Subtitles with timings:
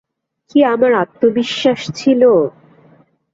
[0.49, 2.21] কী আমার আত্মবিশ্বাস ছিল!